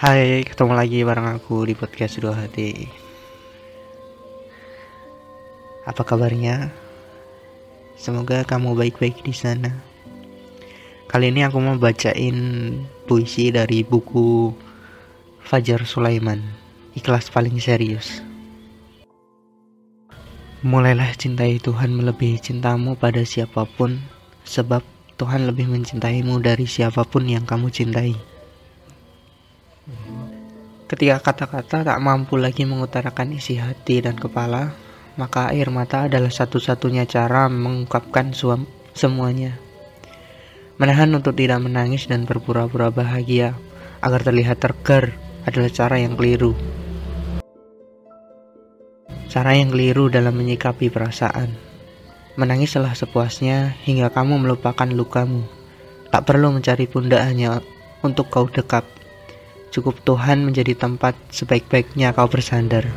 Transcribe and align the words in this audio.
Hai, 0.00 0.40
ketemu 0.48 0.72
lagi 0.72 1.04
bareng 1.04 1.28
aku 1.36 1.68
di 1.68 1.76
podcast 1.76 2.16
Dua 2.24 2.32
Hati. 2.32 2.88
Apa 5.84 6.00
kabarnya? 6.08 6.72
Semoga 8.00 8.40
kamu 8.48 8.80
baik-baik 8.80 9.20
di 9.20 9.36
sana. 9.36 9.76
Kali 11.04 11.28
ini 11.28 11.44
aku 11.44 11.60
mau 11.60 11.76
bacain 11.76 12.32
puisi 13.04 13.52
dari 13.52 13.84
buku 13.84 14.56
Fajar 15.44 15.84
Sulaiman, 15.84 16.40
Ikhlas 16.96 17.28
Paling 17.28 17.60
Serius. 17.60 18.24
Mulailah 20.64 21.12
cintai 21.12 21.60
Tuhan 21.60 21.92
melebihi 21.92 22.40
cintamu 22.40 22.96
pada 22.96 23.20
siapa 23.20 23.68
pun, 23.76 24.00
sebab 24.48 24.80
Tuhan 25.20 25.44
lebih 25.44 25.68
mencintaimu 25.68 26.40
dari 26.40 26.64
siapa 26.64 27.04
pun 27.04 27.28
yang 27.28 27.44
kamu 27.44 27.68
cintai. 27.68 28.29
Ketika 30.90 31.22
kata-kata 31.22 31.86
tak 31.86 32.02
mampu 32.02 32.34
lagi 32.34 32.66
mengutarakan 32.66 33.38
isi 33.38 33.54
hati 33.62 34.02
dan 34.02 34.18
kepala, 34.18 34.74
maka 35.14 35.54
air 35.54 35.70
mata 35.70 36.10
adalah 36.10 36.34
satu-satunya 36.34 37.06
cara 37.06 37.46
mengungkapkan 37.46 38.34
semuanya. 38.90 39.54
Menahan 40.82 41.14
untuk 41.14 41.38
tidak 41.38 41.62
menangis 41.62 42.10
dan 42.10 42.26
berpura-pura 42.26 42.90
bahagia 42.90 43.54
agar 44.02 44.26
terlihat 44.26 44.58
terger 44.58 45.14
adalah 45.46 45.70
cara 45.70 46.02
yang 46.02 46.18
keliru. 46.18 46.58
Cara 49.30 49.54
yang 49.54 49.70
keliru 49.70 50.10
dalam 50.10 50.34
menyikapi 50.34 50.90
perasaan. 50.90 51.54
Menangislah 52.34 52.98
sepuasnya 52.98 53.78
hingga 53.86 54.10
kamu 54.10 54.42
melupakan 54.42 54.90
lukamu. 54.90 55.46
Tak 56.10 56.26
perlu 56.26 56.50
mencari 56.50 56.90
pundak 56.90 57.22
hanya 57.22 57.62
untuk 58.02 58.26
kau 58.26 58.50
dekap 58.50 58.99
Cukup 59.70 60.02
Tuhan 60.02 60.42
menjadi 60.42 60.74
tempat 60.74 61.14
sebaik-baiknya 61.30 62.10
kau 62.10 62.26
bersandar. 62.26 62.90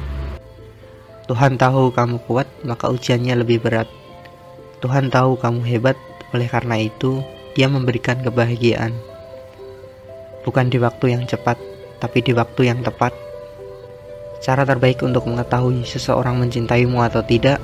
Tuhan 1.29 1.61
tahu 1.61 1.93
kamu 1.93 2.17
kuat, 2.25 2.49
maka 2.65 2.89
ujiannya 2.89 3.45
lebih 3.45 3.61
berat. 3.61 3.85
Tuhan 4.81 5.13
tahu 5.13 5.37
kamu 5.37 5.61
hebat, 5.69 5.97
oleh 6.33 6.49
karena 6.49 6.81
itu 6.81 7.21
Dia 7.53 7.69
memberikan 7.69 8.17
kebahagiaan. 8.25 8.97
Bukan 10.41 10.73
di 10.73 10.81
waktu 10.81 11.13
yang 11.13 11.29
cepat, 11.29 11.61
tapi 12.01 12.25
di 12.25 12.33
waktu 12.33 12.73
yang 12.73 12.81
tepat. 12.81 13.13
Cara 14.41 14.65
terbaik 14.65 15.05
untuk 15.05 15.29
mengetahui 15.29 15.85
seseorang 15.85 16.41
mencintaimu 16.41 16.97
atau 16.97 17.21
tidak 17.21 17.61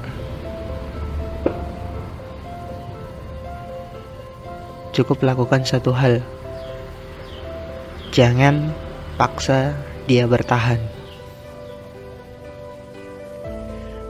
cukup 4.94 5.26
lakukan 5.26 5.66
satu 5.66 5.90
hal. 5.90 6.22
Jangan 8.14 8.70
paksa 9.20 9.76
dia 10.08 10.24
bertahan. 10.24 10.80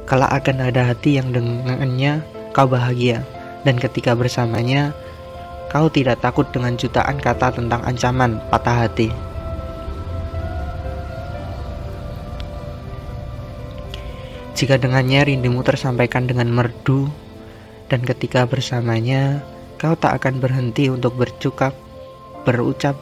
Kalau 0.05 0.29
akan 0.29 0.69
ada 0.69 0.93
hati 0.93 1.17
yang 1.17 1.33
dengannya 1.33 2.21
kau 2.53 2.69
bahagia, 2.69 3.25
dan 3.65 3.81
ketika 3.81 4.13
bersamanya, 4.13 4.93
kau 5.73 5.89
tidak 5.89 6.21
takut 6.21 6.45
dengan 6.53 6.77
jutaan 6.77 7.17
kata 7.17 7.57
tentang 7.57 7.81
ancaman 7.89 8.37
patah 8.53 8.85
hati. 8.85 9.09
Jika 14.53 14.77
dengannya 14.77 15.25
rindumu 15.25 15.65
tersampaikan 15.65 16.29
dengan 16.29 16.53
merdu, 16.53 17.09
dan 17.89 18.05
ketika 18.05 18.45
bersamanya, 18.45 19.41
kau 19.81 19.97
tak 19.97 20.21
akan 20.21 20.37
berhenti 20.37 20.89
untuk 20.89 21.17
bercukap, 21.17 21.73
berucap 22.45 22.93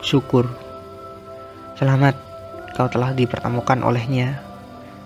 syukur. 0.00 0.67
Selamat, 1.78 2.18
kau 2.74 2.90
telah 2.90 3.14
dipertemukan 3.14 3.78
olehnya. 3.86 4.42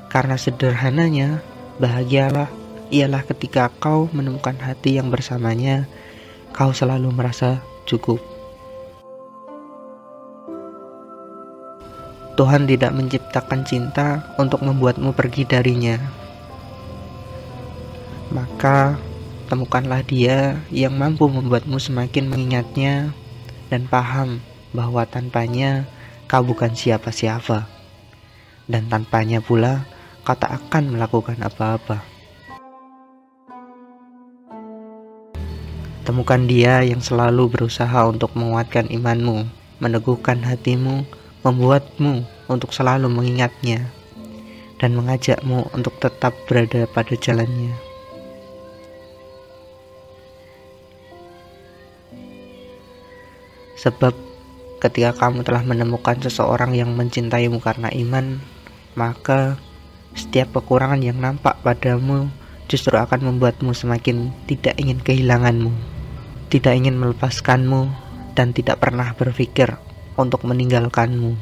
Karena 0.08 0.40
sederhananya, 0.40 1.44
bahagialah 1.76 2.48
ialah 2.88 3.20
ketika 3.28 3.68
kau 3.76 4.08
menemukan 4.08 4.56
hati 4.56 4.96
yang 4.96 5.12
bersamanya, 5.12 5.84
kau 6.56 6.72
selalu 6.72 7.12
merasa 7.12 7.60
cukup. 7.84 8.24
Tuhan 12.40 12.64
tidak 12.64 12.96
menciptakan 12.96 13.68
cinta 13.68 14.32
untuk 14.40 14.64
membuatmu 14.64 15.12
pergi 15.12 15.44
darinya. 15.44 16.00
Maka 18.32 18.96
temukanlah 19.52 20.00
dia 20.08 20.56
yang 20.72 20.96
mampu 20.96 21.28
membuatmu 21.28 21.76
semakin 21.76 22.32
mengingatnya 22.32 23.12
dan 23.68 23.84
paham 23.84 24.40
bahwa 24.72 25.04
tanpanya 25.04 25.84
kau 26.32 26.40
bukan 26.40 26.72
siapa-siapa, 26.72 27.68
dan 28.64 28.88
tanpanya 28.88 29.44
pula 29.44 29.84
kau 30.24 30.32
tak 30.32 30.48
akan 30.64 30.96
melakukan 30.96 31.36
apa-apa. 31.44 32.00
Temukan 36.08 36.48
dia 36.48 36.80
yang 36.88 37.04
selalu 37.04 37.52
berusaha 37.52 38.08
untuk 38.08 38.32
menguatkan 38.32 38.88
imanmu, 38.88 39.44
meneguhkan 39.76 40.40
hatimu, 40.40 41.04
membuatmu 41.44 42.24
untuk 42.48 42.72
selalu 42.72 43.12
mengingatnya, 43.12 43.92
dan 44.80 44.96
mengajakmu 44.96 45.68
untuk 45.76 46.00
tetap 46.00 46.32
berada 46.48 46.88
pada 46.88 47.12
jalannya. 47.12 47.76
Sebab 53.76 54.31
Ketika 54.82 55.14
kamu 55.14 55.46
telah 55.46 55.62
menemukan 55.62 56.18
seseorang 56.18 56.74
yang 56.74 56.90
mencintaimu 56.98 57.62
karena 57.62 57.86
iman, 58.02 58.42
maka 58.98 59.54
setiap 60.10 60.58
kekurangan 60.58 60.98
yang 60.98 61.22
nampak 61.22 61.54
padamu 61.62 62.26
justru 62.66 62.98
akan 62.98 63.30
membuatmu 63.30 63.70
semakin 63.78 64.34
tidak 64.50 64.74
ingin 64.82 64.98
kehilanganmu, 64.98 65.70
tidak 66.50 66.74
ingin 66.74 66.98
melepaskanmu, 66.98 67.94
dan 68.34 68.50
tidak 68.50 68.82
pernah 68.82 69.14
berpikir 69.14 69.70
untuk 70.18 70.42
meninggalkanmu. 70.42 71.38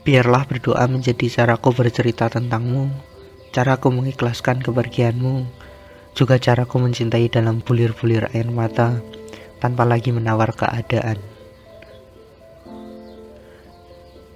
Biarlah 0.00 0.48
berdoa 0.48 0.88
menjadi 0.88 1.28
caraku 1.28 1.76
bercerita 1.76 2.32
tentangmu 2.32 3.15
Caraku 3.56 3.88
mengikhlaskan 3.88 4.60
kepergianmu, 4.60 5.48
juga 6.12 6.36
caraku 6.36 6.76
mencintai 6.76 7.32
dalam 7.32 7.64
bulir-bulir 7.64 8.28
air 8.36 8.52
mata 8.52 9.00
tanpa 9.64 9.88
lagi 9.88 10.12
menawar 10.12 10.52
keadaan. 10.52 11.16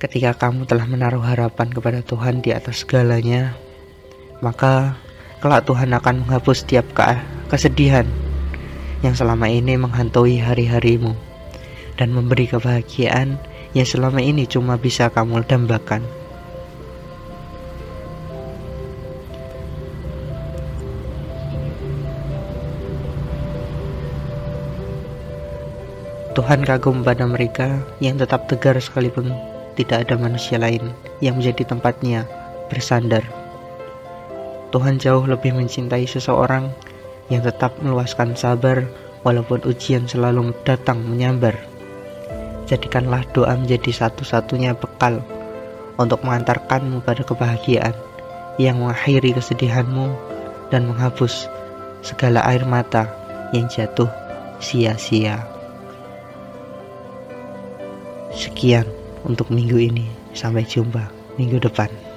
Ketika 0.01 0.33
kamu 0.41 0.65
telah 0.65 0.89
menaruh 0.89 1.21
harapan 1.21 1.69
kepada 1.69 2.01
Tuhan 2.01 2.41
di 2.41 2.57
atas 2.57 2.81
segalanya, 2.81 3.53
maka 4.41 4.97
kelak 5.45 5.69
Tuhan 5.69 5.93
akan 5.93 6.25
menghapus 6.25 6.65
setiap 6.65 6.89
ke 6.97 7.21
kesedihan 7.53 8.09
yang 9.05 9.13
selama 9.13 9.53
ini 9.53 9.77
menghantui 9.77 10.41
hari-harimu 10.41 11.13
dan 12.01 12.17
memberi 12.17 12.49
kebahagiaan 12.49 13.37
yang 13.77 13.85
selama 13.85 14.25
ini 14.25 14.49
cuma 14.49 14.81
bisa 14.81 15.13
kamu 15.13 15.45
dambakan. 15.45 16.20
Tuhan 26.41 26.65
kagum 26.65 27.05
pada 27.05 27.29
mereka 27.29 27.85
yang 28.01 28.17
tetap 28.17 28.49
tegar 28.49 28.73
sekalipun 28.81 29.29
tidak 29.77 30.09
ada 30.09 30.17
manusia 30.17 30.57
lain 30.57 30.89
yang 31.21 31.37
menjadi 31.37 31.69
tempatnya 31.69 32.25
bersandar. 32.73 33.21
Tuhan 34.73 34.97
jauh 34.97 35.21
lebih 35.29 35.53
mencintai 35.53 36.09
seseorang 36.09 36.73
yang 37.29 37.45
tetap 37.45 37.77
meluaskan 37.85 38.33
sabar 38.41 38.89
walaupun 39.21 39.61
ujian 39.69 40.09
selalu 40.09 40.57
datang 40.65 41.05
menyambar. 41.05 41.61
Jadikanlah 42.65 43.21
doa 43.37 43.53
menjadi 43.61 44.09
satu-satunya 44.09 44.73
bekal 44.81 45.21
untuk 46.01 46.25
mengantarkanmu 46.25 47.05
pada 47.05 47.21
kebahagiaan 47.21 47.93
yang 48.57 48.81
mengakhiri 48.81 49.37
kesedihanmu 49.37 50.09
dan 50.73 50.89
menghapus 50.89 51.53
segala 52.01 52.41
air 52.49 52.65
mata 52.65 53.13
yang 53.53 53.69
jatuh 53.69 54.09
sia-sia. 54.57 55.60
Sekian 58.51 58.85
untuk 59.23 59.47
minggu 59.47 59.79
ini. 59.79 60.11
Sampai 60.35 60.67
jumpa 60.67 61.07
minggu 61.39 61.63
depan. 61.63 62.10